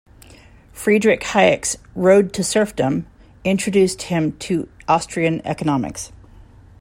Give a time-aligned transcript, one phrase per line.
[0.73, 3.05] Friedrich Hayek's "Road to Serfdom"
[3.43, 6.11] introduced him to Austrian economics.